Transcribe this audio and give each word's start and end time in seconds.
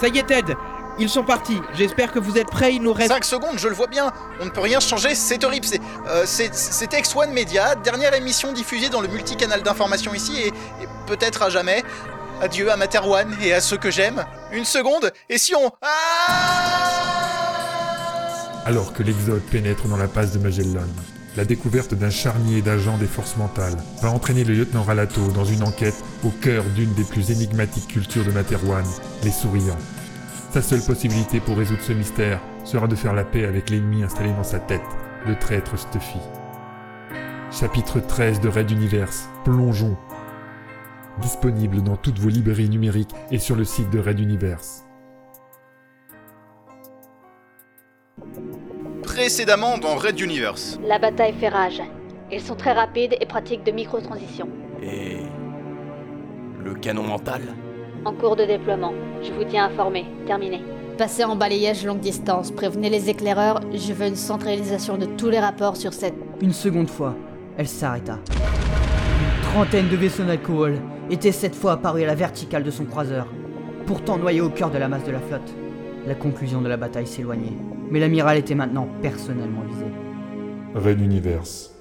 Ça 0.00 0.08
y 0.08 0.18
est, 0.18 0.26
Ted 0.26 0.54
Ils 0.98 1.08
sont 1.08 1.22
partis. 1.24 1.60
J'espère 1.74 2.12
que 2.12 2.18
vous 2.18 2.36
êtes 2.38 2.48
prêts. 2.50 2.74
Il 2.74 2.82
nous 2.82 2.92
reste. 2.92 3.10
5 3.12 3.24
secondes, 3.24 3.58
je 3.58 3.68
le 3.68 3.74
vois 3.74 3.86
bien. 3.86 4.12
On 4.40 4.44
ne 4.46 4.50
peut 4.50 4.60
rien 4.60 4.80
changer, 4.80 5.14
c'est 5.14 5.42
horrible. 5.44 5.66
C'est, 5.66 5.80
euh, 6.08 6.24
c'est- 6.26 6.54
C'était 6.54 7.00
X1 7.00 7.30
Media, 7.32 7.74
dernière 7.76 8.14
émission 8.14 8.52
diffusée 8.52 8.88
dans 8.88 9.00
le 9.00 9.08
multicanal 9.08 9.62
d'information 9.62 10.14
ici 10.14 10.36
et, 10.40 10.48
et 10.48 10.88
peut-être 11.06 11.42
à 11.42 11.50
jamais. 11.50 11.82
Adieu 12.42 12.70
à 12.70 12.76
Materwan 12.76 13.34
et 13.42 13.54
à 13.54 13.60
ceux 13.62 13.78
que 13.78 13.90
j'aime. 13.90 14.22
Une 14.52 14.66
seconde, 14.66 15.10
et 15.30 15.38
si 15.38 15.54
on. 15.54 15.70
Ah 15.82 15.86
Alors 18.66 18.92
que 18.92 19.02
l'Exode 19.02 19.40
pénètre 19.42 19.86
dans 19.88 19.96
la 19.96 20.06
passe 20.08 20.32
de 20.32 20.38
Magellan, 20.38 20.82
la 21.36 21.44
découverte 21.44 21.94
d'un 21.94 22.10
charnier 22.10 22.62
d'agents 22.62 22.96
des 22.96 23.06
forces 23.06 23.36
mentales 23.36 23.76
va 24.00 24.10
entraîner 24.10 24.44
le 24.44 24.54
lieutenant 24.54 24.82
Ralato 24.82 25.30
dans 25.32 25.44
une 25.44 25.62
enquête 25.62 26.02
au 26.24 26.30
cœur 26.30 26.64
d'une 26.74 26.92
des 26.94 27.04
plus 27.04 27.30
énigmatiques 27.30 27.88
cultures 27.88 28.24
de 28.24 28.30
Materwan, 28.30 28.84
les 29.22 29.30
souriants. 29.30 29.76
Sa 30.50 30.62
seule 30.62 30.82
possibilité 30.82 31.40
pour 31.40 31.58
résoudre 31.58 31.82
ce 31.82 31.92
mystère 31.92 32.40
sera 32.64 32.86
de 32.86 32.94
faire 32.94 33.12
la 33.12 33.24
paix 33.24 33.44
avec 33.44 33.68
l'ennemi 33.68 34.02
installé 34.02 34.30
dans 34.32 34.44
sa 34.44 34.58
tête, 34.58 34.80
le 35.26 35.38
traître 35.38 35.78
Stuffy. 35.78 36.18
Chapitre 37.50 38.00
13 38.00 38.40
de 38.40 38.48
Red 38.48 38.70
Universe, 38.70 39.28
Plongeons. 39.44 39.96
Disponible 41.20 41.82
dans 41.82 41.96
toutes 41.96 42.18
vos 42.18 42.28
librairies 42.28 42.68
numériques 42.68 43.14
et 43.30 43.38
sur 43.38 43.56
le 43.56 43.64
site 43.64 43.90
de 43.90 43.98
Red 43.98 44.18
Universe. 44.18 44.86
Précédemment 49.16 49.78
dans 49.78 49.94
Red 49.94 50.20
Universe. 50.20 50.78
La 50.86 50.98
bataille 50.98 51.32
fait 51.40 51.48
rage. 51.48 51.80
Ils 52.30 52.42
sont 52.42 52.54
très 52.54 52.72
rapides 52.72 53.16
et 53.18 53.24
pratiquent 53.24 53.64
de 53.64 53.72
micro-transitions. 53.72 54.50
Et. 54.82 55.20
Le 56.62 56.74
canon 56.74 57.04
mental? 57.04 57.40
En 58.04 58.12
cours 58.12 58.36
de 58.36 58.44
déploiement. 58.44 58.92
Je 59.22 59.32
vous 59.32 59.44
tiens 59.44 59.64
informé. 59.64 60.04
Terminé. 60.26 60.62
Passez 60.98 61.24
en 61.24 61.34
balayage 61.34 61.86
longue 61.86 62.00
distance, 62.00 62.50
prévenez 62.50 62.90
les 62.90 63.08
éclaireurs, 63.08 63.60
je 63.72 63.94
veux 63.94 64.06
une 64.06 64.16
centralisation 64.16 64.98
de 64.98 65.06
tous 65.06 65.30
les 65.30 65.40
rapports 65.40 65.78
sur 65.78 65.94
cette... 65.94 66.14
Une 66.42 66.52
seconde 66.52 66.90
fois, 66.90 67.14
elle 67.56 67.68
s'arrêta. 67.68 68.18
Une 68.28 69.42
trentaine 69.50 69.88
de 69.88 69.96
vaisseaux 69.96 70.24
d'alcool 70.24 70.78
étaient 71.10 71.32
cette 71.32 71.54
fois 71.54 71.72
apparus 71.72 72.04
à 72.04 72.08
la 72.08 72.14
verticale 72.14 72.64
de 72.64 72.70
son 72.70 72.84
croiseur, 72.84 73.28
pourtant 73.86 74.18
noyés 74.18 74.42
au 74.42 74.50
cœur 74.50 74.70
de 74.70 74.76
la 74.76 74.88
masse 74.88 75.04
de 75.04 75.12
la 75.12 75.20
flotte. 75.20 75.54
La 76.06 76.14
conclusion 76.14 76.62
de 76.62 76.68
la 76.68 76.76
bataille 76.76 77.08
s'éloignait, 77.08 77.56
mais 77.90 77.98
l'amiral 77.98 78.38
était 78.38 78.54
maintenant 78.54 78.86
personnellement 79.02 79.62
visé. 79.62 79.86
Red 80.76 81.00
Universe. 81.00 81.74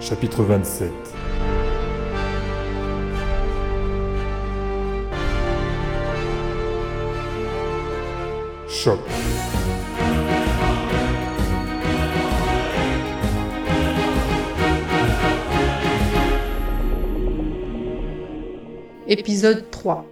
Chapitre 0.00 0.42
27 0.42 0.90
Choc. 8.66 9.00
Épisode 19.06 19.70
3 19.70 20.06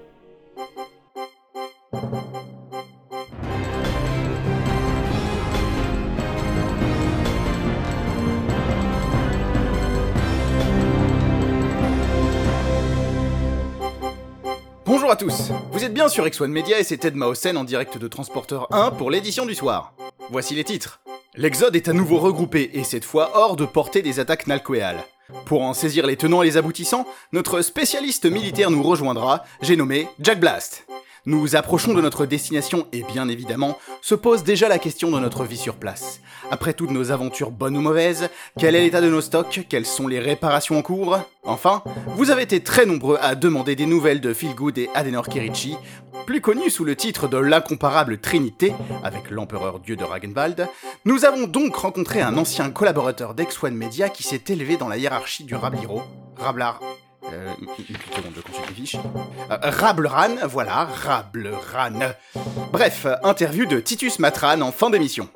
Bonjour 14.94 15.10
à 15.10 15.16
tous, 15.16 15.50
vous 15.70 15.84
êtes 15.84 15.94
bien 15.94 16.10
sur 16.10 16.26
X1 16.26 16.48
Media 16.48 16.78
et 16.78 16.84
c'est 16.84 16.98
Ted 16.98 17.16
Maosen 17.16 17.56
en 17.56 17.64
direct 17.64 17.96
de 17.96 18.08
Transporteur 18.08 18.66
1 18.74 18.90
pour 18.90 19.10
l'édition 19.10 19.46
du 19.46 19.54
soir. 19.54 19.94
Voici 20.28 20.54
les 20.54 20.64
titres. 20.64 21.00
L'Exode 21.34 21.76
est 21.76 21.88
à 21.88 21.94
nouveau 21.94 22.18
regroupé 22.18 22.68
et 22.74 22.84
cette 22.84 23.06
fois 23.06 23.30
hors 23.32 23.56
de 23.56 23.64
portée 23.64 24.02
des 24.02 24.20
attaques 24.20 24.46
nalcoéales. 24.46 25.02
Pour 25.46 25.62
en 25.62 25.72
saisir 25.72 26.06
les 26.06 26.18
tenants 26.18 26.42
et 26.42 26.46
les 26.46 26.58
aboutissants, 26.58 27.06
notre 27.32 27.62
spécialiste 27.62 28.26
militaire 28.26 28.70
nous 28.70 28.82
rejoindra, 28.82 29.44
j'ai 29.62 29.76
nommé 29.76 30.08
Jack 30.20 30.40
Blast. 30.40 30.86
Nous 31.24 31.54
approchons 31.54 31.94
de 31.94 32.00
notre 32.00 32.26
destination 32.26 32.88
et 32.92 33.04
bien 33.04 33.28
évidemment, 33.28 33.78
se 34.00 34.16
pose 34.16 34.42
déjà 34.42 34.68
la 34.68 34.80
question 34.80 35.10
de 35.12 35.20
notre 35.20 35.44
vie 35.44 35.56
sur 35.56 35.76
place. 35.76 36.20
Après 36.50 36.74
toutes 36.74 36.90
nos 36.90 37.12
aventures 37.12 37.52
bonnes 37.52 37.76
ou 37.76 37.80
mauvaises, 37.80 38.28
quel 38.58 38.74
est 38.74 38.80
l'état 38.80 39.00
de 39.00 39.08
nos 39.08 39.20
stocks? 39.20 39.66
Quelles 39.68 39.86
sont 39.86 40.08
les 40.08 40.18
réparations 40.18 40.78
en 40.78 40.82
cours? 40.82 41.20
Enfin, 41.44 41.84
vous 42.16 42.32
avez 42.32 42.42
été 42.42 42.60
très 42.60 42.86
nombreux 42.86 43.18
à 43.22 43.36
demander 43.36 43.76
des 43.76 43.86
nouvelles 43.86 44.20
de 44.20 44.34
Feelgood 44.34 44.78
et 44.78 44.90
Adenor 44.94 45.28
Kirichi, 45.28 45.76
plus 46.26 46.40
connus 46.40 46.70
sous 46.70 46.84
le 46.84 46.96
titre 46.96 47.28
de 47.28 47.38
l'incomparable 47.38 48.18
Trinité, 48.18 48.72
avec 49.04 49.30
l'empereur 49.30 49.78
dieu 49.78 49.94
de 49.94 50.02
Ragenwald. 50.02 50.68
Nous 51.04 51.24
avons 51.24 51.46
donc 51.46 51.76
rencontré 51.76 52.20
un 52.20 52.36
ancien 52.36 52.70
collaborateur 52.70 53.36
d'X1 53.36 53.70
Media 53.70 54.08
qui 54.08 54.24
s'est 54.24 54.42
élevé 54.48 54.76
dans 54.76 54.88
la 54.88 54.98
hiérarchie 54.98 55.44
du 55.44 55.54
Rabliro, 55.54 56.02
Rablar, 56.36 56.80
euh, 57.32 57.52
les 57.78 58.74
fiches. 58.74 58.96
Euh, 59.50 59.58
Rableran, 59.62 60.46
voilà, 60.48 60.84
Rableran. 60.84 62.14
Bref, 62.72 63.06
interview 63.22 63.66
de 63.66 63.80
Titus 63.80 64.18
Matran 64.18 64.60
en 64.60 64.72
fin 64.72 64.90
d'émission. 64.90 65.28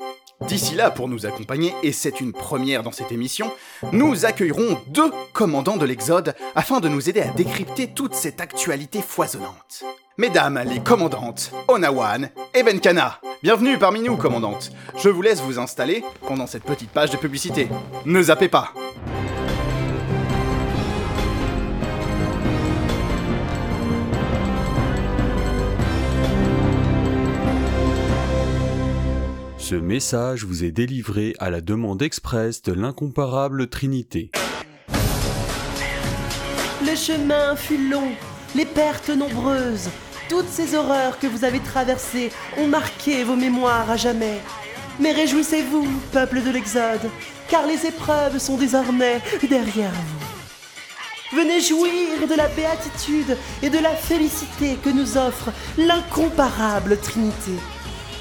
D'ici 0.43 0.75
là, 0.75 0.91
pour 0.91 1.09
nous 1.09 1.25
accompagner, 1.25 1.75
et 1.83 1.93
c'est 1.93 2.21
une 2.21 2.33
première 2.33 2.83
dans 2.83 2.93
cette 2.93 3.11
émission, 3.11 3.51
nous 3.93 4.27
accueillerons 4.27 4.79
deux 4.89 5.11
commandants 5.33 5.79
de 5.79 5.87
l'Exode 5.87 6.35
afin 6.55 6.81
de 6.81 6.89
nous 6.89 7.09
aider 7.09 7.23
à 7.23 7.29
décrypter 7.29 7.89
toute 7.89 8.15
cette 8.15 8.41
actualité 8.43 9.01
foisonnante. 9.01 9.85
Mesdames 10.19 10.63
les 10.67 10.81
commandantes, 10.81 11.53
Onawan 11.69 12.31
et 12.55 12.63
Benkana. 12.63 13.19
Bienvenue 13.43 13.79
parmi 13.79 14.01
nous, 14.01 14.17
commandantes. 14.17 14.73
Je 14.99 15.09
vous 15.09 15.23
laisse 15.23 15.41
vous 15.41 15.59
installer 15.59 16.05
pendant 16.27 16.47
cette 16.47 16.65
petite 16.65 16.91
page 16.91 17.11
de 17.11 17.17
publicité. 17.17 17.69
Ne 18.05 18.23
zappez 18.23 18.49
pas. 18.49 18.73
Ce 29.69 29.75
message 29.75 30.45
vous 30.45 30.63
est 30.63 30.71
délivré 30.71 31.35
à 31.41 31.51
la 31.51 31.61
demande 31.61 32.01
express 32.01 32.63
de 32.63 32.73
l'incomparable 32.73 33.67
Trinité. 33.67 34.31
Le 36.83 36.95
chemin 36.95 37.57
fut 37.57 37.89
long, 37.91 38.13
les 38.55 38.65
pertes 38.65 39.09
nombreuses. 39.09 39.91
Toutes 40.29 40.47
ces 40.49 40.77
horreurs 40.77 41.19
que 41.19 41.27
vous 41.27 41.43
avez 41.43 41.59
traversées 41.59 42.31
ont 42.59 42.69
marqué 42.69 43.25
vos 43.25 43.35
mémoires 43.35 43.91
à 43.91 43.97
jamais. 43.97 44.39
Mais 45.01 45.11
réjouissez-vous, 45.11 45.89
peuple 46.13 46.43
de 46.43 46.51
l'Exode, 46.51 47.11
car 47.49 47.67
les 47.67 47.87
épreuves 47.87 48.39
sont 48.39 48.59
désormais 48.59 49.21
derrière 49.51 49.91
vous. 49.91 51.37
Venez 51.37 51.61
jouir 51.61 52.29
de 52.31 52.37
la 52.37 52.47
béatitude 52.47 53.37
et 53.65 53.71
de 53.71 53.79
la 53.79 53.97
félicité 53.97 54.77
que 54.77 54.91
nous 54.91 55.17
offre 55.19 55.51
l'incomparable 55.77 56.99
Trinité. 56.99 57.55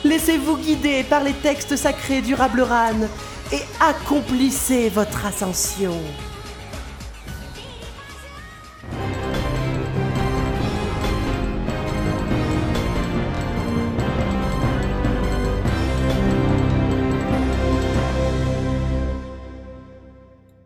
Laissez-vous 0.04 0.58
guider 0.58 1.04
par 1.04 1.24
les 1.24 1.34
textes 1.34 1.76
sacrés 1.76 2.22
du 2.22 2.34
Rableran 2.34 3.08
et 3.52 3.62
accomplissez 3.80 4.90
votre 4.90 5.26
ascension. 5.26 6.00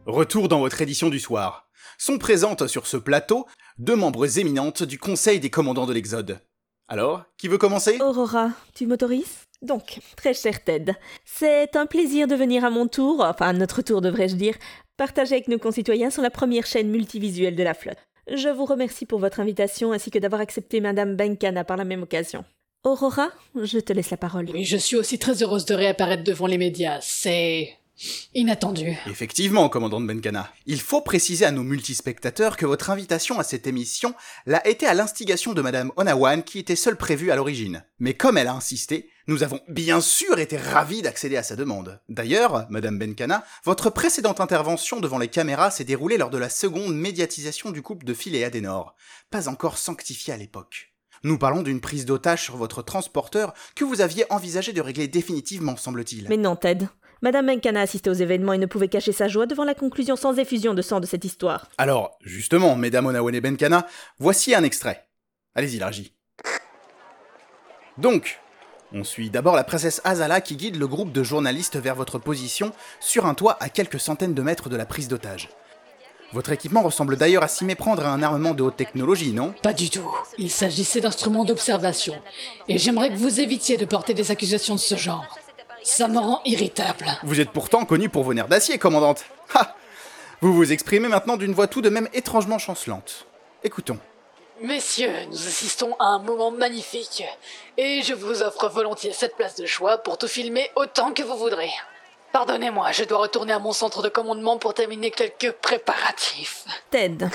Retour 0.06 0.50
dans 0.50 0.60
votre 0.60 0.82
édition 0.82 1.10
du 1.10 1.20
soir. 1.20 1.70
Sont 1.98 2.18
présentes 2.18 2.68
sur 2.68 2.88
ce 2.88 2.98
plateau 2.98 3.46
deux 3.78 3.96
membres 3.96 4.38
éminentes 4.38 4.84
du 4.84 5.00
Conseil 5.00 5.40
des 5.40 5.50
commandants 5.50 5.86
de 5.86 5.94
l'Exode. 5.94 6.42
Alors, 6.92 7.24
qui 7.38 7.48
veut 7.48 7.60
commencer? 7.60 8.00
Aurora, 8.02 8.50
tu 8.74 8.88
m'autorises? 8.88 9.46
Donc, 9.62 10.00
très 10.18 10.34
cher 10.34 10.64
Ted, 10.64 10.94
c'est 11.24 11.76
un 11.76 11.86
plaisir 11.86 12.28
de 12.28 12.34
venir 12.34 12.66
à 12.66 12.72
mon 12.72 12.88
tour, 12.88 13.24
enfin 13.24 13.50
à 13.50 13.54
notre 13.54 13.84
tour 13.84 14.02
devrais-je 14.02 14.36
dire, 14.36 14.56
partager 14.98 15.36
avec 15.36 15.48
nos 15.50 15.60
concitoyens 15.60 16.10
sur 16.10 16.24
la 16.24 16.32
première 16.32 16.66
chaîne 16.66 16.90
multivisuelle 16.90 17.56
de 17.56 17.62
la 17.62 17.76
flotte. 17.76 18.00
Je 18.34 18.50
vous 18.50 18.66
remercie 18.66 19.06
pour 19.06 19.20
votre 19.20 19.40
invitation 19.40 19.92
ainsi 19.92 20.10
que 20.10 20.18
d'avoir 20.18 20.42
accepté 20.42 20.82
Madame 20.82 21.16
Benkana 21.16 21.64
par 21.64 21.78
la 21.78 21.86
même 21.86 22.02
occasion. 22.02 22.44
Aurora, 22.84 23.30
je 23.62 23.78
te 23.78 23.94
laisse 23.94 24.10
la 24.10 24.18
parole. 24.18 24.48
Oui, 24.52 24.64
je 24.64 24.78
suis 24.78 24.96
aussi 24.96 25.20
très 25.20 25.44
heureuse 25.44 25.66
de 25.66 25.76
réapparaître 25.76 26.24
devant 26.24 26.48
les 26.48 26.58
médias. 26.58 27.00
C'est. 27.02 27.78
Inattendu. 28.34 28.98
Effectivement, 29.08 29.68
commandant 29.70 30.00
de 30.00 30.06
Benkana. 30.06 30.52
Il 30.66 30.80
faut 30.80 31.02
préciser 31.02 31.46
à 31.46 31.52
nos 31.52 31.64
multispectateurs 31.64 32.58
que 32.58 32.66
votre 32.66 32.90
invitation 32.90 33.40
à 33.40 33.44
cette 33.44 33.68
émission 33.68 34.14
l'a 34.46 34.66
été 34.68 34.86
à 34.86 34.94
l'instigation 34.94 35.54
de 35.54 35.62
Madame 35.62 35.92
Onawan 35.98 36.44
qui 36.44 36.60
était 36.60 36.76
seule 36.76 36.96
prévue 36.96 37.32
à 37.32 37.36
l'origine. 37.36 37.84
Mais 38.00 38.14
comme 38.14 38.38
elle 38.38 38.48
a 38.48 38.54
insisté, 38.54 39.10
nous 39.28 39.44
avons 39.44 39.60
bien 39.68 40.02
sûr 40.02 40.40
été 40.40 40.58
ravis 40.58 41.02
d'accéder 41.02 41.38
à 41.38 41.44
sa 41.44 41.56
demande. 41.56 42.02
D'ailleurs, 42.10 42.68
Madame 42.70 42.98
Benkana, 42.98 43.44
votre 43.64 43.90
précédente 43.90 44.40
intervention 44.42 45.00
devant 45.00 45.18
les 45.18 45.28
caméras 45.28 45.72
s'est 45.72 45.84
déroulée 45.84 46.18
lors 46.18 46.30
de 46.30 46.38
la 46.38 46.50
seconde 46.50 46.96
médiatisation 46.96 47.72
du 47.72 47.82
couple 47.82 48.06
de 48.06 48.14
Phil 48.14 48.36
et 48.36 48.44
Adenor, 48.44 48.96
pas 49.30 49.48
encore 49.48 49.78
sanctifié 49.78 50.34
à 50.34 50.38
l'époque. 50.38 50.94
Nous 51.24 51.38
parlons 51.38 51.64
d'une 51.64 51.82
prise 51.82 52.06
d'otage 52.06 52.44
sur 52.44 52.56
votre 52.56 52.82
transporteur 52.82 53.54
que 53.76 53.84
vous 53.84 54.02
aviez 54.02 54.26
envisagé 54.32 54.72
de 54.72 54.82
régler 54.82 55.08
définitivement, 55.08 55.76
semble-t-il. 55.76 56.30
Mais 56.30 56.38
non, 56.38 56.56
Ted. 56.56 56.88
Madame 57.22 57.48
Menkana 57.48 57.82
assistait 57.82 58.10
aux 58.10 58.14
événements 58.14 58.54
et 58.54 58.58
ne 58.58 58.66
pouvait 58.66 58.88
cacher 58.88 59.12
sa 59.12 59.28
joie 59.28 59.46
devant 59.46 59.66
la 59.66 59.76
conclusion 59.76 60.16
sans 60.16 60.38
effusion 60.38 60.74
de 60.74 60.82
sang 60.82 61.02
de 61.02 61.06
cette 61.06 61.26
histoire. 61.26 61.68
Alors, 61.78 62.18
justement, 62.22 62.78
Mesdames 62.78 63.08
Onawan 63.08 63.36
et 63.36 63.42
Benkana, 63.42 63.86
voici 64.20 64.56
un 64.56 64.64
extrait. 64.64 65.06
Allez-y, 65.54 65.80
Largy. 65.80 66.14
Donc, 67.98 68.40
on 68.94 69.04
suit 69.04 69.30
d'abord 69.30 69.58
la 69.58 69.66
princesse 69.66 70.00
Azala 70.06 70.40
qui 70.40 70.56
guide 70.56 70.78
le 70.78 70.88
groupe 70.88 71.12
de 71.12 71.22
journalistes 71.22 71.76
vers 71.76 71.96
votre 71.96 72.20
position 72.20 72.72
sur 73.02 73.26
un 73.26 73.34
toit 73.34 73.58
à 73.60 73.68
quelques 73.68 74.00
centaines 74.00 74.34
de 74.34 74.42
mètres 74.42 74.70
de 74.70 74.78
la 74.78 74.86
prise 74.86 75.10
d'otage. 75.10 75.50
Votre 76.32 76.54
équipement 76.54 76.84
ressemble 76.84 77.18
d'ailleurs 77.18 77.44
à 77.44 77.50
s'y 77.50 77.66
méprendre 77.66 78.06
à 78.06 78.14
un 78.14 78.24
armement 78.24 78.54
de 78.54 78.64
haute 78.64 78.78
technologie, 78.78 79.34
non? 79.34 79.54
Pas 79.62 79.74
du 79.74 79.90
tout. 79.90 80.10
Il 80.38 80.52
s'agissait 80.52 81.02
d'instruments 81.02 81.44
d'observation. 81.44 82.16
Et 82.70 82.78
j'aimerais 82.78 83.10
que 83.10 83.18
vous 83.18 83.42
évitiez 83.42 83.76
de 83.76 83.86
porter 83.86 84.14
des 84.14 84.32
accusations 84.32 84.76
de 84.76 84.80
ce 84.80 84.96
genre. 84.96 85.38
Ça 85.84 86.08
me 86.08 86.18
rend 86.20 86.42
irritable. 86.46 87.06
Vous 87.24 87.40
êtes 87.40 87.52
pourtant 87.52 87.86
connu 87.86 88.10
pour 88.10 88.24
vos 88.24 88.34
nerfs 88.34 88.48
d'acier, 88.48 88.78
commandante. 88.78 89.26
Ha 89.56 89.76
Vous 90.42 90.54
vous 90.54 90.72
exprimez 90.72 91.08
maintenant 91.08 91.38
d'une 91.38 91.54
voix 91.54 91.68
tout 91.68 91.82
de 91.82 91.90
même 91.90 92.08
étrangement 92.14 92.60
chancelante. 92.60 93.26
Écoutons. 93.64 93.98
Messieurs, 94.62 95.14
nous 95.30 95.48
assistons 95.48 95.96
à 96.00 96.06
un 96.06 96.20
moment 96.20 96.52
magnifique. 96.52 97.24
Et 97.78 98.02
je 98.04 98.14
vous 98.14 98.42
offre 98.42 98.68
volontiers 98.70 99.14
cette 99.14 99.36
place 99.36 99.56
de 99.56 99.66
choix 99.66 100.00
pour 100.00 100.18
tout 100.18 100.28
filmer 100.28 100.70
autant 100.76 101.14
que 101.14 101.24
vous 101.24 101.38
voudrez. 101.38 101.72
Pardonnez-moi, 102.34 102.92
je 102.92 103.06
dois 103.06 103.20
retourner 103.20 103.54
à 103.54 103.60
mon 103.60 103.72
centre 103.72 104.02
de 104.04 104.10
commandement 104.10 104.58
pour 104.58 104.74
terminer 104.74 105.12
quelques 105.12 105.52
préparatifs. 105.54 106.66
Ted, 106.92 107.26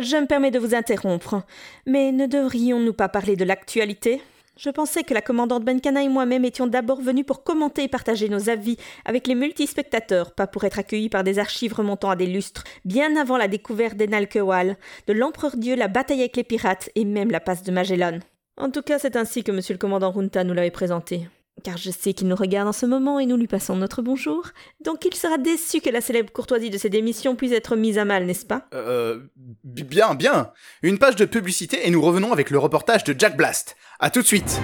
je 0.00 0.16
me 0.16 0.26
permets 0.26 0.50
de 0.50 0.58
vous 0.58 0.74
interrompre, 0.74 1.42
mais 1.84 2.12
ne 2.12 2.26
devrions-nous 2.26 2.92
pas 2.92 3.08
parler 3.08 3.36
de 3.36 3.44
l'actualité? 3.44 4.22
Je 4.58 4.70
pensais 4.70 5.04
que 5.04 5.12
la 5.12 5.20
commandante 5.20 5.66
Benkana 5.66 6.02
et 6.02 6.08
moi-même 6.08 6.46
étions 6.46 6.66
d'abord 6.66 7.02
venus 7.02 7.26
pour 7.26 7.44
commenter 7.44 7.82
et 7.82 7.88
partager 7.88 8.30
nos 8.30 8.48
avis 8.48 8.78
avec 9.04 9.26
les 9.26 9.34
multispectateurs, 9.34 10.32
pas 10.32 10.46
pour 10.46 10.64
être 10.64 10.78
accueillis 10.78 11.10
par 11.10 11.24
des 11.24 11.38
archives 11.38 11.74
remontant 11.74 12.08
à 12.08 12.16
des 12.16 12.26
lustres, 12.26 12.64
bien 12.86 13.16
avant 13.16 13.36
la 13.36 13.48
découverte 13.48 13.98
d'Enalkewal, 13.98 14.78
de 15.08 15.12
l'Empereur 15.12 15.58
Dieu, 15.58 15.76
la 15.76 15.88
bataille 15.88 16.20
avec 16.20 16.38
les 16.38 16.44
pirates 16.44 16.88
et 16.94 17.04
même 17.04 17.30
la 17.30 17.40
passe 17.40 17.64
de 17.64 17.70
Magellan. 17.70 18.20
En 18.56 18.70
tout 18.70 18.80
cas, 18.80 18.98
c'est 18.98 19.16
ainsi 19.16 19.44
que 19.44 19.52
monsieur 19.52 19.74
le 19.74 19.78
commandant 19.78 20.10
Runta 20.10 20.42
nous 20.42 20.54
l'avait 20.54 20.70
présenté 20.70 21.28
car 21.62 21.76
je 21.76 21.90
sais 21.90 22.12
qu'il 22.12 22.28
nous 22.28 22.36
regarde 22.36 22.68
en 22.68 22.72
ce 22.72 22.86
moment 22.86 23.18
et 23.18 23.26
nous 23.26 23.36
lui 23.36 23.46
passons 23.46 23.76
notre 23.76 24.02
bonjour. 24.02 24.48
Donc 24.84 25.04
il 25.04 25.14
sera 25.14 25.38
déçu 25.38 25.80
que 25.80 25.90
la 25.90 26.00
célèbre 26.00 26.32
courtoisie 26.32 26.70
de 26.70 26.78
ces 26.78 26.90
démissions 26.90 27.36
puisse 27.36 27.52
être 27.52 27.76
mise 27.76 27.98
à 27.98 28.04
mal, 28.04 28.26
n'est-ce 28.26 28.46
pas? 28.46 28.66
Euh. 28.74 29.20
Bien, 29.64 30.14
bien. 30.14 30.52
Une 30.82 30.98
page 30.98 31.16
de 31.16 31.24
publicité 31.24 31.86
et 31.86 31.90
nous 31.90 32.02
revenons 32.02 32.32
avec 32.32 32.50
le 32.50 32.58
reportage 32.58 33.04
de 33.04 33.14
Jack 33.18 33.36
Blast. 33.36 33.76
À 33.98 34.10
tout 34.10 34.20
de 34.20 34.26
suite. 34.26 34.60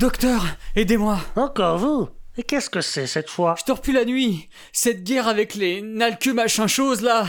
Docteur, 0.00 0.44
aidez-moi 0.76 1.18
Encore 1.36 1.78
vous? 1.78 2.08
Et 2.36 2.42
qu'est-ce 2.42 2.68
que 2.68 2.80
c'est 2.80 3.06
cette 3.06 3.30
fois? 3.30 3.54
Je 3.58 3.64
dors 3.64 3.80
plus 3.80 3.92
la 3.92 4.04
nuit. 4.04 4.48
Cette 4.72 5.04
guerre 5.04 5.28
avec 5.28 5.54
les 5.54 5.82
Nalku 5.82 6.32
machin 6.32 6.66
chose 6.66 7.00
là. 7.00 7.26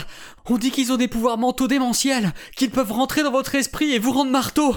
On 0.50 0.58
dit 0.58 0.72
qu'ils 0.72 0.92
ont 0.92 0.98
des 0.98 1.08
pouvoirs 1.08 1.38
mentaux 1.38 1.68
démentiels, 1.68 2.32
qu'ils 2.56 2.72
peuvent 2.72 2.92
rentrer 2.92 3.22
dans 3.22 3.32
votre 3.32 3.54
esprit 3.54 3.94
et 3.94 4.00
vous 4.00 4.12
rendre 4.12 4.32
marteau. 4.32 4.76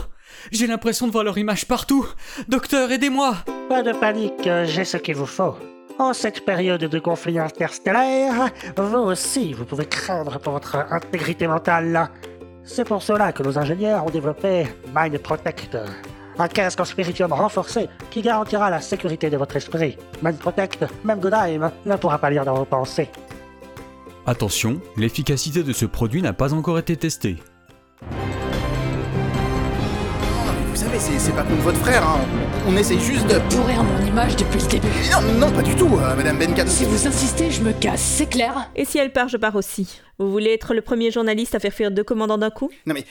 J'ai 0.52 0.66
l'impression 0.66 1.06
de 1.06 1.12
voir 1.12 1.24
leur 1.24 1.38
image 1.38 1.66
partout. 1.66 2.06
Docteur, 2.46 2.92
aidez-moi. 2.92 3.36
Pas 3.70 3.82
de 3.82 3.92
panique, 3.92 4.48
j'ai 4.64 4.84
ce 4.84 4.98
qu'il 4.98 5.16
vous 5.16 5.24
faut. 5.24 5.56
En 5.98 6.12
cette 6.12 6.44
période 6.44 6.84
de 6.84 6.98
conflit 6.98 7.38
interstellaire, 7.38 8.50
vous 8.76 8.98
aussi, 8.98 9.54
vous 9.54 9.64
pouvez 9.64 9.86
craindre 9.86 10.38
pour 10.38 10.52
votre 10.52 10.76
intégrité 10.76 11.46
mentale. 11.46 12.10
C'est 12.64 12.84
pour 12.84 13.02
cela 13.02 13.32
que 13.32 13.42
nos 13.42 13.58
ingénieurs 13.58 14.04
ont 14.04 14.10
développé 14.10 14.66
Mind 14.94 15.18
Protect, 15.18 15.78
un 16.38 16.48
casque 16.48 16.80
en 16.80 16.84
spiritium 16.84 17.32
renforcé 17.32 17.88
qui 18.10 18.22
garantira 18.22 18.70
la 18.70 18.80
sécurité 18.80 19.30
de 19.30 19.36
votre 19.36 19.56
esprit. 19.56 19.96
Mind 20.22 20.38
Protect, 20.38 20.84
même 21.04 21.20
Godheim 21.20 21.70
ne 21.84 21.96
pourra 21.96 22.18
pas 22.18 22.30
lire 22.30 22.44
dans 22.44 22.54
vos 22.54 22.64
pensées. 22.64 23.08
Attention, 24.26 24.80
l'efficacité 24.96 25.62
de 25.62 25.72
ce 25.72 25.86
produit 25.86 26.22
n'a 26.22 26.32
pas 26.32 26.52
encore 26.52 26.78
été 26.78 26.96
testée. 26.96 27.36
Vous 30.68 30.76
savez, 30.84 30.98
c'est 31.18 31.34
pas 31.34 31.42
contre 31.42 31.62
votre 31.62 31.78
frère, 31.78 32.06
hein. 32.06 32.20
On 32.68 32.76
essaye 32.76 33.00
juste 33.00 33.26
de. 33.26 33.38
Pourrir 33.56 33.82
mon 33.82 34.06
image 34.06 34.36
depuis 34.36 34.60
le 34.60 34.66
début. 34.68 34.88
Non, 35.10 35.46
non, 35.46 35.52
pas 35.52 35.62
du 35.62 35.74
tout, 35.74 35.86
euh, 35.86 36.14
Madame 36.14 36.38
Benkana. 36.38 36.70
Si 36.70 36.84
vous 36.84 37.06
insistez, 37.06 37.50
je 37.50 37.62
me 37.62 37.72
casse, 37.72 38.00
c'est 38.00 38.28
clair 38.28 38.70
Et 38.76 38.84
si 38.84 38.98
elle 38.98 39.12
part, 39.12 39.28
je 39.28 39.38
pars 39.38 39.56
aussi. 39.56 40.00
Vous 40.18 40.30
voulez 40.30 40.52
être 40.52 40.74
le 40.74 40.82
premier 40.82 41.10
journaliste 41.10 41.54
à 41.54 41.58
faire 41.58 41.72
fuir 41.72 41.90
deux 41.90 42.04
commandants 42.04 42.38
d'un 42.38 42.50
coup? 42.50 42.70
Non 42.86 42.94
mais, 42.94 43.04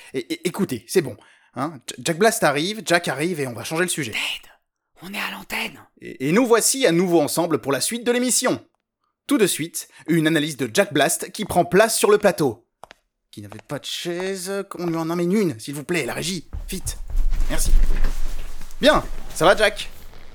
écoutez, 0.45 0.85
c'est 0.87 1.01
bon. 1.01 1.17
Hein 1.59 1.79
Jack 1.97 2.19
Blast 2.19 2.43
arrive, 2.43 2.83
Jack 2.85 3.07
arrive 3.07 3.39
et 3.39 3.47
on 3.47 3.53
va 3.53 3.63
changer 3.63 3.81
le 3.81 3.89
sujet. 3.89 4.13
On 5.01 5.11
est 5.11 5.17
à 5.17 5.31
l'antenne 5.31 5.79
Et, 6.01 6.29
et 6.29 6.31
nous 6.31 6.45
voici 6.45 6.85
à 6.85 6.91
nouveau 6.91 7.19
ensemble 7.19 7.57
pour 7.57 7.71
la 7.71 7.81
suite 7.81 8.05
de 8.05 8.11
l'émission. 8.11 8.63
Tout 9.25 9.39
de 9.39 9.47
suite, 9.47 9.87
une 10.07 10.27
analyse 10.27 10.55
de 10.55 10.69
Jack 10.71 10.93
Blast 10.93 11.31
qui 11.31 11.45
prend 11.45 11.65
place 11.65 11.97
sur 11.97 12.11
le 12.11 12.19
plateau. 12.19 12.67
Qui 13.31 13.41
n'avait 13.41 13.57
pas 13.67 13.79
de 13.79 13.85
chaise, 13.85 14.65
qu'on 14.69 14.85
lui 14.85 14.97
en 14.97 15.09
emmène 15.09 15.33
une, 15.33 15.59
s'il 15.59 15.73
vous 15.73 15.83
plaît, 15.83 16.05
la 16.05 16.13
régie. 16.13 16.47
Vite. 16.69 16.99
Merci. 17.49 17.71
Bien, 18.79 19.03
ça 19.33 19.45
va 19.45 19.55
Jack? 19.55 19.89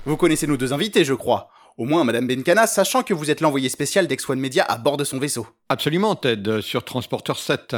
Vous 0.05 0.17
connaissez 0.17 0.45
nos 0.45 0.57
deux 0.57 0.73
invités, 0.73 1.05
je 1.05 1.13
crois. 1.13 1.49
Au 1.77 1.85
moins, 1.85 2.03
Madame 2.03 2.27
Benkana, 2.27 2.67
sachant 2.67 3.01
que 3.01 3.13
vous 3.13 3.31
êtes 3.31 3.39
l'envoyé 3.39 3.69
spécial 3.69 4.07
d'X1 4.07 4.35
Media 4.35 4.65
à 4.65 4.77
bord 4.77 4.97
de 4.97 5.05
son 5.05 5.19
vaisseau. 5.19 5.47
Absolument, 5.69 6.15
Ted, 6.15 6.61
sur 6.61 6.83
Transporteur 6.83 7.39
7. 7.39 7.77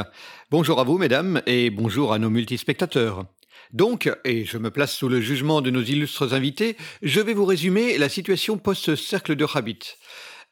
Bonjour 0.50 0.80
à 0.80 0.84
vous, 0.84 0.98
mesdames, 0.98 1.40
et 1.46 1.70
bonjour 1.70 2.12
à 2.12 2.18
nos 2.18 2.28
multispectateurs. 2.28 3.24
Donc, 3.72 4.10
et 4.24 4.44
je 4.44 4.58
me 4.58 4.70
place 4.70 4.94
sous 4.94 5.08
le 5.08 5.20
jugement 5.20 5.60
de 5.60 5.70
nos 5.70 5.82
illustres 5.82 6.32
invités, 6.32 6.76
je 7.02 7.20
vais 7.20 7.34
vous 7.34 7.44
résumer 7.44 7.98
la 7.98 8.08
situation 8.08 8.58
post-cercle 8.58 9.36
de 9.36 9.44
Rabbit. 9.44 9.96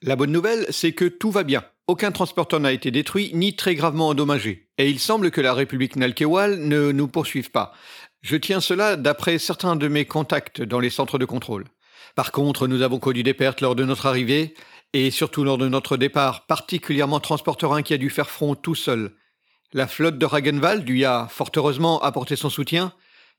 La 0.02 0.16
bonne 0.16 0.32
nouvelle, 0.32 0.66
c'est 0.70 0.92
que 0.92 1.06
tout 1.06 1.30
va 1.30 1.44
bien. 1.44 1.64
Aucun 1.86 2.12
transporteur 2.12 2.60
n'a 2.60 2.72
été 2.72 2.90
détruit 2.90 3.30
ni 3.34 3.56
très 3.56 3.74
gravement 3.74 4.08
endommagé. 4.08 4.68
Et 4.78 4.88
il 4.88 4.98
semble 4.98 5.30
que 5.30 5.40
la 5.40 5.54
République 5.54 5.96
Nalkewal 5.96 6.58
ne 6.58 6.92
nous 6.92 7.08
poursuive 7.08 7.50
pas. 7.50 7.72
Je 8.22 8.36
tiens 8.36 8.60
cela 8.60 8.96
d'après 8.96 9.38
certains 9.38 9.76
de 9.76 9.86
mes 9.88 10.06
contacts 10.06 10.62
dans 10.62 10.80
les 10.80 10.90
centres 10.90 11.18
de 11.18 11.26
contrôle. 11.26 11.64
Par 12.14 12.32
contre, 12.32 12.66
nous 12.66 12.82
avons 12.82 12.98
connu 12.98 13.22
des 13.22 13.34
pertes 13.34 13.60
lors 13.60 13.74
de 13.74 13.84
notre 13.84 14.06
arrivée, 14.06 14.54
et 14.94 15.10
surtout 15.10 15.44
lors 15.44 15.58
de 15.58 15.68
notre 15.68 15.96
départ, 15.96 16.46
particulièrement 16.46 17.20
Transporteur 17.20 17.74
1 17.74 17.82
qui 17.82 17.92
a 17.94 17.98
dû 17.98 18.10
faire 18.10 18.30
front 18.30 18.54
tout 18.54 18.74
seul. 18.76 19.12
La 19.72 19.88
flotte 19.88 20.18
de 20.18 20.24
Ragenwald 20.24 20.88
lui 20.88 21.04
a, 21.04 21.26
fort 21.28 21.50
heureusement, 21.56 22.00
apporté 22.00 22.36
son 22.36 22.48
soutien, 22.48 22.92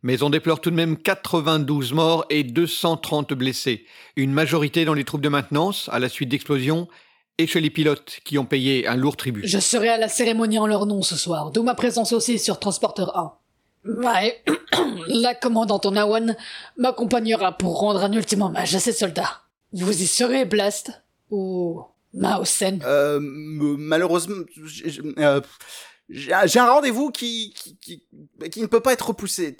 mais 0.05 0.21
on 0.21 0.29
déplore 0.29 0.61
tout 0.61 0.69
de 0.69 0.75
même 0.75 0.97
92 0.97 1.93
morts 1.93 2.25
et 2.29 2.43
230 2.43 3.33
blessés, 3.33 3.87
une 4.15 4.31
majorité 4.31 4.85
dans 4.85 4.93
les 4.93 5.03
troupes 5.03 5.21
de 5.21 5.29
maintenance, 5.29 5.89
à 5.91 5.97
la 5.97 6.09
suite 6.09 6.29
d'explosions, 6.29 6.87
et 7.39 7.47
chez 7.47 7.59
les 7.59 7.71
pilotes, 7.71 8.19
qui 8.23 8.37
ont 8.37 8.45
payé 8.45 8.87
un 8.87 8.97
lourd 8.97 9.17
tribut. 9.17 9.41
Je 9.47 9.57
serai 9.57 9.89
à 9.89 9.97
la 9.97 10.07
cérémonie 10.07 10.59
en 10.59 10.67
leur 10.67 10.85
nom 10.85 11.01
ce 11.01 11.15
soir, 11.15 11.49
d'où 11.49 11.63
ma 11.63 11.73
présence 11.73 12.13
aussi 12.13 12.37
sur 12.37 12.59
Transporteur 12.59 13.17
1. 13.17 13.33
Ouais, 14.03 14.43
la 15.07 15.33
commandante 15.33 15.87
Onawan 15.87 16.37
m'accompagnera 16.77 17.53
pour 17.53 17.79
rendre 17.79 18.03
un 18.03 18.13
ultime 18.13 18.43
hommage 18.43 18.75
à 18.75 18.79
ses 18.79 18.93
soldats. 18.93 19.41
Vous 19.73 20.03
y 20.03 20.05
serez, 20.05 20.45
Blast 20.45 20.91
Ou 21.31 21.81
Maosen 22.13 22.79
Euh, 22.85 23.19
malheureusement, 23.19 24.45
euh, 25.17 25.41
j'ai 26.09 26.59
un 26.59 26.69
rendez-vous 26.69 27.11
qui, 27.11 27.53
qui, 27.81 28.61
ne 28.61 28.67
peut 28.67 28.79
pas 28.79 28.93
être 28.93 29.07
repoussé. 29.07 29.57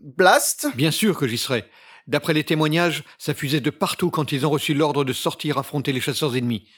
Blast 0.00 0.68
Bien 0.74 0.90
sûr 0.90 1.18
que 1.18 1.26
j'y 1.26 1.38
serai. 1.38 1.64
D'après 2.06 2.34
les 2.34 2.44
témoignages, 2.44 3.02
ça 3.18 3.34
fusait 3.34 3.60
de 3.60 3.70
partout 3.70 4.10
quand 4.10 4.32
ils 4.32 4.46
ont 4.46 4.50
reçu 4.50 4.74
l'ordre 4.74 5.04
de 5.04 5.12
sortir 5.12 5.58
affronter 5.58 5.92
les 5.92 6.00
chasseurs 6.00 6.36
ennemis. 6.36 6.68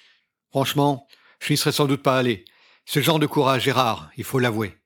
Franchement, 0.50 1.06
je 1.40 1.52
n'y 1.52 1.56
serais 1.58 1.72
sans 1.72 1.86
doute 1.86 2.02
pas 2.02 2.18
allé. 2.18 2.44
Ce 2.86 3.00
genre 3.00 3.18
de 3.18 3.26
courage 3.26 3.68
est 3.68 3.72
rare, 3.72 4.10
il 4.16 4.24
faut 4.24 4.38
l'avouer. 4.38 4.78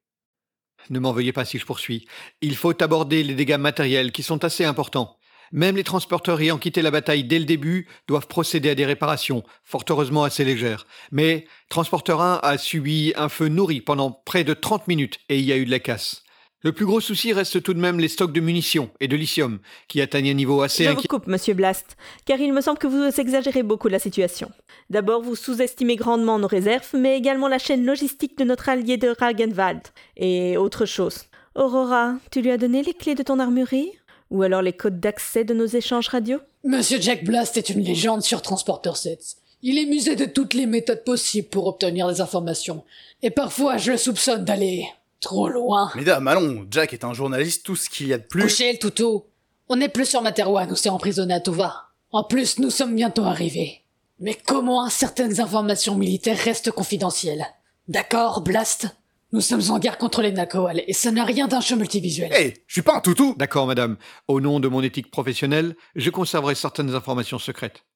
Ne 0.90 0.98
m'en 0.98 1.12
veuillez 1.12 1.32
pas 1.32 1.44
si 1.44 1.58
je 1.58 1.64
poursuis. 1.64 2.08
Il 2.40 2.56
faut 2.56 2.82
aborder 2.82 3.22
les 3.22 3.34
dégâts 3.34 3.56
matériels 3.56 4.10
qui 4.10 4.24
sont 4.24 4.44
assez 4.44 4.64
importants. 4.64 5.16
Même 5.52 5.76
les 5.76 5.84
transporteurs 5.84 6.40
ayant 6.40 6.56
quitté 6.56 6.80
la 6.80 6.90
bataille 6.90 7.24
dès 7.24 7.38
le 7.38 7.44
début 7.44 7.86
doivent 8.08 8.26
procéder 8.26 8.70
à 8.70 8.74
des 8.74 8.86
réparations, 8.86 9.44
fort 9.64 9.84
heureusement 9.90 10.24
assez 10.24 10.44
légères. 10.44 10.86
Mais 11.10 11.44
Transporteur 11.68 12.22
1 12.22 12.40
a 12.42 12.56
subi 12.56 13.12
un 13.16 13.28
feu 13.28 13.48
nourri 13.48 13.82
pendant 13.82 14.10
près 14.10 14.44
de 14.44 14.54
30 14.54 14.88
minutes 14.88 15.18
et 15.28 15.38
il 15.38 15.44
y 15.44 15.52
a 15.52 15.56
eu 15.58 15.66
de 15.66 15.70
la 15.70 15.78
casse. 15.78 16.22
Le 16.64 16.72
plus 16.72 16.86
gros 16.86 17.00
souci 17.00 17.32
reste 17.32 17.60
tout 17.62 17.74
de 17.74 17.80
même 17.80 17.98
les 17.98 18.06
stocks 18.06 18.32
de 18.32 18.40
munitions 18.40 18.90
et 19.00 19.08
de 19.08 19.16
lithium, 19.16 19.58
qui 19.88 20.00
atteignent 20.00 20.30
un 20.30 20.34
niveau 20.34 20.62
assez 20.62 20.84
Je 20.84 20.90
vous 20.90 21.02
coupe, 21.02 21.26
monsieur 21.26 21.54
Blast, 21.54 21.96
car 22.24 22.38
il 22.38 22.52
me 22.52 22.60
semble 22.60 22.78
que 22.78 22.86
vous 22.86 23.20
exagérez 23.20 23.64
beaucoup 23.64 23.88
la 23.88 23.98
situation. 23.98 24.48
D'abord, 24.88 25.22
vous 25.22 25.34
sous-estimez 25.34 25.96
grandement 25.96 26.38
nos 26.38 26.46
réserves, 26.46 26.88
mais 26.94 27.18
également 27.18 27.48
la 27.48 27.58
chaîne 27.58 27.84
logistique 27.84 28.38
de 28.38 28.44
notre 28.44 28.68
allié 28.68 28.96
de 28.96 29.12
Ragenwald. 29.18 29.82
Et 30.16 30.56
autre 30.56 30.86
chose. 30.86 31.24
Aurora, 31.56 32.14
tu 32.30 32.40
lui 32.40 32.50
as 32.52 32.58
donné 32.58 32.82
les 32.82 32.94
clés 32.94 33.16
de 33.16 33.24
ton 33.24 33.40
armurerie? 33.40 33.90
Ou 34.32 34.42
alors 34.42 34.62
les 34.62 34.72
codes 34.72 34.98
d'accès 34.98 35.44
de 35.44 35.52
nos 35.52 35.66
échanges 35.66 36.08
radio? 36.08 36.38
Monsieur 36.64 36.98
Jack 36.98 37.22
Blast 37.22 37.58
est 37.58 37.68
une 37.68 37.82
légende 37.82 38.22
sur 38.22 38.40
Transporteur 38.40 38.96
7. 38.96 39.36
Il 39.60 39.78
est 39.78 39.84
musé 39.84 40.16
de 40.16 40.24
toutes 40.24 40.54
les 40.54 40.64
méthodes 40.64 41.04
possibles 41.04 41.48
pour 41.48 41.66
obtenir 41.66 42.08
des 42.08 42.22
informations. 42.22 42.82
Et 43.20 43.30
parfois, 43.30 43.76
je 43.76 43.92
le 43.92 43.98
soupçonne 43.98 44.46
d'aller 44.46 44.86
trop 45.20 45.50
loin. 45.50 45.92
Mesdames, 45.96 46.26
allons, 46.26 46.66
Jack 46.70 46.94
est 46.94 47.04
un 47.04 47.12
journaliste, 47.12 47.66
tout 47.66 47.76
ce 47.76 47.90
qu'il 47.90 48.08
y 48.08 48.14
a 48.14 48.18
de 48.18 48.22
plus. 48.22 48.44
Couchez 48.44 48.72
le 48.72 48.78
toutou. 48.78 49.24
On 49.68 49.76
n'est 49.76 49.90
plus 49.90 50.06
sur 50.06 50.22
Materwan 50.22 50.72
où 50.72 50.76
c'est 50.76 50.88
emprisonné 50.88 51.34
à 51.34 51.40
Tova. 51.40 51.88
En 52.10 52.24
plus, 52.24 52.58
nous 52.58 52.70
sommes 52.70 52.96
bientôt 52.96 53.24
arrivés. 53.24 53.82
Mais 54.18 54.34
comment 54.46 54.88
certaines 54.88 55.42
informations 55.42 55.94
militaires 55.94 56.38
restent 56.38 56.70
confidentielles? 56.70 57.44
D'accord, 57.86 58.40
Blast? 58.40 58.86
Nous 59.34 59.40
sommes 59.40 59.62
en 59.70 59.78
guerre 59.78 59.96
contre 59.96 60.20
les 60.20 60.30
Nakoal 60.30 60.82
et 60.86 60.92
ça 60.92 61.10
n'a 61.10 61.24
rien 61.24 61.48
d'un 61.48 61.62
show 61.62 61.76
multivisuel. 61.76 62.30
Hé, 62.34 62.64
je 62.66 62.74
suis 62.74 62.82
pas 62.82 62.96
un 62.96 63.00
toutou 63.00 63.34
D'accord, 63.38 63.66
madame. 63.66 63.96
Au 64.28 64.42
nom 64.42 64.60
de 64.60 64.68
mon 64.68 64.82
éthique 64.82 65.10
professionnelle, 65.10 65.74
je 65.96 66.10
conserverai 66.10 66.54
certaines 66.54 66.94
informations 66.94 67.38
secrètes. 67.38 67.86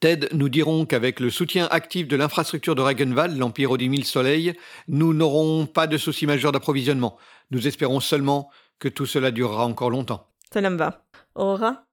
Ted, 0.00 0.28
nous 0.32 0.50
dirons 0.50 0.84
qu'avec 0.84 1.18
le 1.18 1.30
soutien 1.30 1.66
actif 1.70 2.08
de 2.08 2.16
l'infrastructure 2.16 2.74
de 2.74 2.82
Ragenval, 2.82 3.38
l'Empire 3.38 3.70
aux 3.70 3.78
10 3.78 3.88
000 3.88 4.02
soleils, 4.02 4.52
nous 4.86 5.14
n'aurons 5.14 5.64
pas 5.64 5.86
de 5.86 5.96
soucis 5.96 6.26
majeurs 6.26 6.52
d'approvisionnement. 6.52 7.16
Nous 7.50 7.66
espérons 7.66 8.00
seulement 8.00 8.50
que 8.78 8.88
tout 8.88 9.06
cela 9.06 9.30
durera 9.30 9.64
encore 9.64 9.88
longtemps. 9.88 10.28
Cela 10.52 10.68
me 10.68 10.76
va. 10.76 11.06
Aurora 11.34 11.86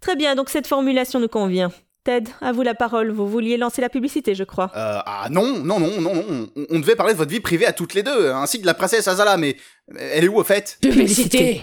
Très 0.00 0.14
bien, 0.14 0.36
donc 0.36 0.48
cette 0.48 0.68
formulation 0.68 1.18
nous 1.18 1.26
convient. 1.26 1.72
Ted, 2.08 2.30
à 2.40 2.52
vous 2.52 2.62
la 2.62 2.74
parole. 2.74 3.10
Vous 3.10 3.28
vouliez 3.28 3.58
lancer 3.58 3.82
la 3.82 3.90
publicité, 3.90 4.34
je 4.34 4.42
crois. 4.42 4.70
Euh, 4.74 4.98
ah 5.04 5.26
non, 5.30 5.58
non, 5.62 5.78
non, 5.78 6.00
non, 6.00 6.14
non. 6.14 6.48
On, 6.56 6.66
on 6.70 6.78
devait 6.78 6.96
parler 6.96 7.12
de 7.12 7.18
votre 7.18 7.30
vie 7.30 7.40
privée 7.40 7.66
à 7.66 7.74
toutes 7.74 7.92
les 7.92 8.02
deux, 8.02 8.30
ainsi 8.30 8.56
que 8.56 8.62
de 8.62 8.66
la 8.66 8.72
princesse 8.72 9.06
Azala, 9.06 9.36
mais 9.36 9.56
elle 9.94 10.24
est 10.24 10.28
où 10.28 10.38
au 10.38 10.42
fait? 10.42 10.78
Publicité 10.80 11.60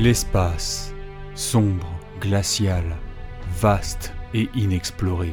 L'espace, 0.00 0.92
sombre, 1.36 1.86
glacial, 2.20 2.96
vaste 3.60 4.12
et 4.34 4.48
inexploré. 4.56 5.32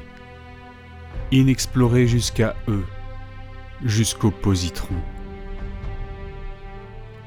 Inexploré 1.31 2.05
jusqu'à 2.05 2.55
eux, 2.67 2.83
jusqu'aux 3.83 4.31
positrons. 4.31 4.95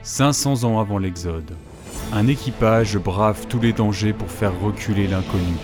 500 0.03 0.65
ans 0.65 0.81
avant 0.81 0.99
l'Exode, 0.99 1.53
un 2.13 2.27
équipage 2.27 2.97
brave 2.97 3.47
tous 3.49 3.61
les 3.61 3.73
dangers 3.73 4.13
pour 4.13 4.31
faire 4.31 4.59
reculer 4.61 5.07
l'inconnu. 5.07 5.57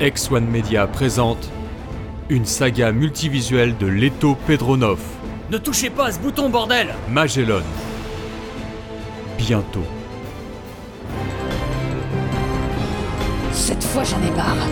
X1 0.00 0.40
Media 0.40 0.86
présente 0.86 1.50
une 2.28 2.44
saga 2.44 2.92
multivisuelle 2.92 3.76
de 3.78 3.86
Leto 3.86 4.36
Pedronov, 4.46 5.00
Ne 5.50 5.58
touchez 5.58 5.90
pas 5.90 6.06
à 6.06 6.12
ce 6.12 6.18
bouton, 6.18 6.48
bordel 6.50 6.94
Magellan. 7.08 7.62
Bientôt. 9.38 9.84
Cette 13.52 13.84
fois, 13.84 14.02
j'en 14.04 14.20
ai 14.26 14.30
marre. 14.36 14.66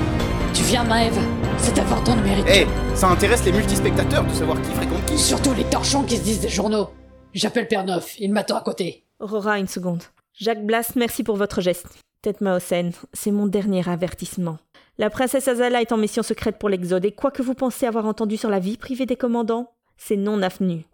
Tu 0.52 0.62
viens, 0.64 0.84
Maëve 0.84 1.18
C'est 1.58 1.78
important 1.78 2.16
de 2.16 2.22
mériter. 2.22 2.66
Eh, 2.66 2.96
ça 2.96 3.08
intéresse 3.08 3.44
les 3.44 3.52
multispectateurs 3.52 4.24
de 4.24 4.32
savoir 4.32 4.60
qui 4.62 4.70
fréquente 4.70 5.04
qui. 5.06 5.18
Surtout 5.18 5.54
les 5.54 5.64
torchons 5.64 6.02
qui 6.04 6.16
se 6.16 6.22
disent 6.22 6.40
des 6.40 6.48
journaux. 6.48 6.90
J'appelle 7.32 7.68
Père 7.68 7.84
Neuf, 7.84 8.14
il 8.18 8.32
m'attend 8.32 8.56
à 8.56 8.62
côté. 8.62 9.04
Aurora, 9.20 9.58
une 9.58 9.66
seconde. 9.66 10.02
Jacques 10.34 10.64
Blas, 10.64 10.92
merci 10.96 11.22
pour 11.22 11.36
votre 11.36 11.60
geste. 11.60 11.86
Tête 12.22 12.40
Maosen, 12.40 12.92
c'est 13.12 13.30
mon 13.30 13.46
dernier 13.46 13.88
avertissement. 13.88 14.58
La 14.98 15.10
princesse 15.10 15.48
Azala 15.48 15.80
est 15.80 15.92
en 15.92 15.96
mission 15.96 16.22
secrète 16.22 16.58
pour 16.58 16.68
l'Exode 16.68 17.04
et 17.04 17.12
quoi 17.12 17.30
que 17.30 17.42
vous 17.42 17.54
pensez 17.54 17.86
avoir 17.86 18.06
entendu 18.06 18.36
sur 18.36 18.50
la 18.50 18.60
vie 18.60 18.76
privée 18.76 19.06
des 19.06 19.16
commandants, 19.16 19.72
c'est 19.96 20.16
non 20.16 20.40
avenu. 20.42 20.86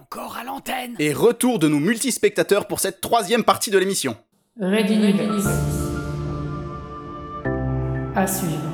Encore 0.00 0.36
à 0.36 0.44
l'antenne 0.44 0.94
Et 0.98 1.12
retour 1.12 1.58
de 1.58 1.66
nos 1.66 1.80
multispectateurs 1.80 2.66
pour 2.66 2.78
cette 2.80 3.00
troisième 3.00 3.42
partie 3.42 3.70
de 3.70 3.78
l'émission. 3.78 4.16
Red 4.60 4.90
Universe. 4.90 5.46
À 8.14 8.26
suivre. 8.26 8.73